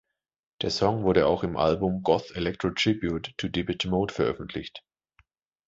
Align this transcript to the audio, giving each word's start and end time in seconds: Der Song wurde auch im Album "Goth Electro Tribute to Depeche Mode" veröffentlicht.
Der 0.63 0.71
Song 0.71 1.03
wurde 1.03 1.27
auch 1.27 1.43
im 1.43 1.55
Album 1.55 2.01
"Goth 2.01 2.31
Electro 2.35 2.71
Tribute 2.71 3.37
to 3.37 3.47
Depeche 3.49 3.87
Mode" 3.87 4.11
veröffentlicht. 4.11 4.83